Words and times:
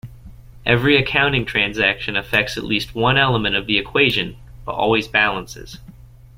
Every 0.65 0.97
accounting 0.97 1.45
transaction 1.45 2.15
affects 2.15 2.57
at 2.57 2.63
least 2.63 2.95
one 2.95 3.17
element 3.19 3.55
of 3.55 3.67
the 3.67 3.77
equation, 3.77 4.35
but 4.65 4.71
always 4.71 5.07
balances. 5.07 5.77